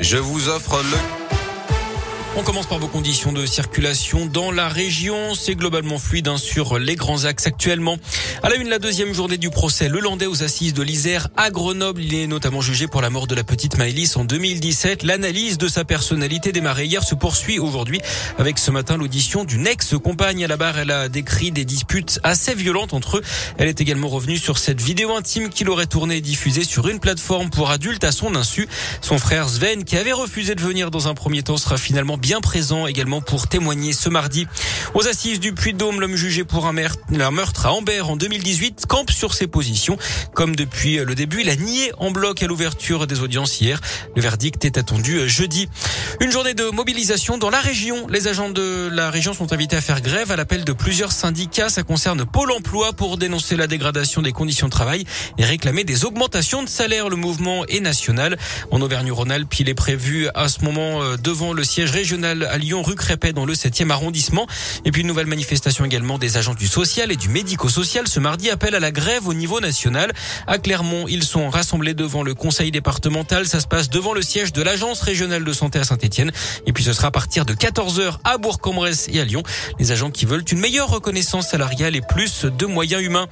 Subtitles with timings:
[0.00, 1.41] je vous offre le
[2.34, 5.34] on commence par vos conditions de circulation dans la région.
[5.34, 7.98] C'est globalement fluide hein, sur les grands axes actuellement.
[8.42, 11.50] À la une, la deuxième journée du procès Le Landais aux assises de l'Isère à
[11.50, 12.02] Grenoble.
[12.02, 15.02] Il est notamment jugé pour la mort de la petite Maëlys en 2017.
[15.02, 18.00] L'analyse de sa personnalité démarrée hier se poursuit aujourd'hui
[18.38, 20.78] avec ce matin l'audition d'une ex-compagne à la barre.
[20.78, 23.22] Elle a décrit des disputes assez violentes entre eux.
[23.58, 26.98] Elle est également revenue sur cette vidéo intime qu'il aurait tournée et diffusée sur une
[26.98, 28.68] plateforme pour adultes à son insu.
[29.02, 32.40] Son frère Sven, qui avait refusé de venir dans un premier temps, sera finalement bien
[32.40, 34.46] présent également pour témoigner ce mardi.
[34.94, 39.34] Aux assises du Puy-de-Dôme, l'homme jugé pour un meurtre à Amber en 2018 campe sur
[39.34, 39.98] ses positions.
[40.32, 43.80] Comme depuis le début, il a nié en bloc à l'ouverture des audiences hier.
[44.14, 45.68] Le verdict est attendu jeudi.
[46.20, 48.06] Une journée de mobilisation dans la région.
[48.06, 51.70] Les agents de la région sont invités à faire grève à l'appel de plusieurs syndicats.
[51.70, 55.04] Ça concerne Pôle emploi pour dénoncer la dégradation des conditions de travail
[55.38, 57.08] et réclamer des augmentations de salaire.
[57.08, 58.38] Le mouvement est national.
[58.70, 62.82] En Auvergne-Rhône-Alpes, il est prévu à ce moment euh, devant le siège régional à Lyon,
[62.82, 64.46] rue Crépet, dans le 7e arrondissement.
[64.84, 68.06] Et puis une nouvelle manifestation également des agents du social et du médico-social.
[68.08, 70.12] Ce mardi, appel à la grève au niveau national.
[70.46, 73.46] À Clermont, ils sont rassemblés devant le conseil départemental.
[73.46, 76.32] Ça se passe devant le siège de l'agence régionale de santé à Saint-Etienne.
[76.66, 79.42] Et puis ce sera à partir de 14h à Bourg-en-Bresse et à Lyon.
[79.78, 83.26] Les agents qui veulent une meilleure reconnaissance salariale et plus de moyens humains.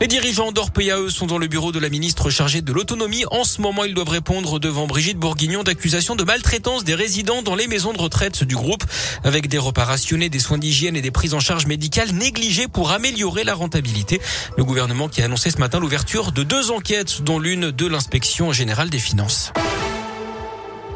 [0.00, 3.24] Les dirigeants d'Orpea, sont dans le bureau de la ministre chargée de l'autonomie.
[3.30, 7.54] En ce moment, ils doivent répondre devant Brigitte Bourguignon d'accusations de maltraitance des résidents dans
[7.54, 8.84] les maisons de retraite du groupe,
[9.22, 12.90] avec des repas rationnés, des soins d'hygiène et des prises en charge médicales négligées pour
[12.90, 14.20] améliorer la rentabilité.
[14.56, 18.52] Le gouvernement qui a annoncé ce matin l'ouverture de deux enquêtes, dont l'une de l'inspection
[18.52, 19.52] générale des finances.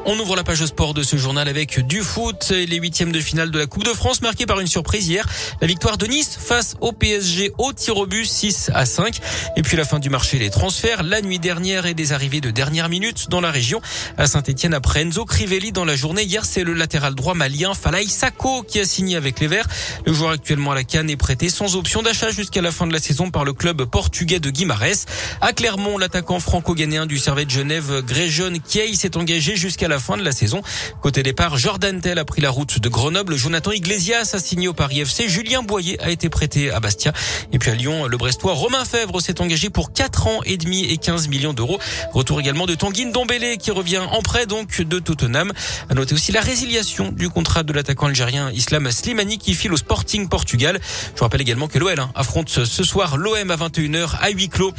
[0.06, 3.20] On ouvre la page sport de ce journal avec du foot et les huitièmes de
[3.20, 5.26] finale de la Coupe de France marqués par une surprise hier.
[5.60, 9.18] La victoire de Nice face au PSG au tir au but 6 à 5.
[9.56, 12.50] Et puis la fin du marché des transferts la nuit dernière et des arrivées de
[12.50, 13.82] dernière minute dans la région.
[14.16, 16.22] À Saint-Etienne après Enzo Crivelli dans la journée.
[16.22, 19.68] Hier, c'est le latéral droit malien Falaï Sako qui a signé avec les Verts.
[20.06, 22.92] Le joueur actuellement à la Cannes est prêté sans option d'achat jusqu'à la fin de
[22.92, 25.04] la saison par le club portugais de Guimarães.
[25.42, 30.22] À Clermont, l'attaquant franco-ghanéen du Servette Genève, Gréjon Kiei s'est engagé jusqu'à la fin de
[30.22, 30.62] la saison.
[31.02, 33.36] Côté départ, Jordan Tell a pris la route de Grenoble.
[33.36, 35.28] Jonathan Iglesias a signé au Paris FC.
[35.28, 37.12] Julien Boyer a été prêté à Bastia.
[37.52, 40.84] Et puis à Lyon, le Brestois Romain Fèvre s'est engagé pour 4 ans et demi
[40.84, 41.78] et 15 millions d'euros.
[42.12, 45.52] Retour également de Tanguy Dombélé qui revient en prêt donc de Tottenham.
[45.88, 49.76] À noter aussi la résiliation du contrat de l'attaquant algérien Islam Slimani qui file au
[49.76, 50.80] Sporting Portugal.
[51.14, 54.72] Je rappelle également que l'OL hein, affronte ce soir l'OM à 21h à huis clos.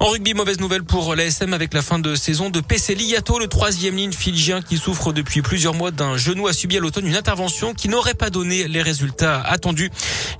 [0.00, 3.46] En rugby, mauvaise nouvelle pour l'ASM avec la fin de saison de PC Liato, le
[3.46, 7.16] troisième ligne fidjien qui souffre depuis plusieurs mois d'un genou a subi à l'automne une
[7.16, 9.90] intervention qui n'aurait pas donné les résultats attendus.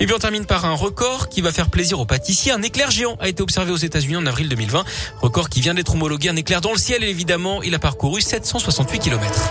[0.00, 2.52] Et puis on termine par un record qui va faire plaisir aux pâtissiers.
[2.52, 4.84] Un éclair géant a été observé aux États-Unis en avril 2020.
[5.20, 6.28] Record qui vient d'être homologué.
[6.28, 9.50] Un éclair dans le ciel et évidemment, il a parcouru 768 km.